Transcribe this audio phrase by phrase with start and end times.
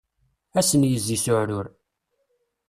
[0.59, 1.67] Ad sen-yezzi s uεrur.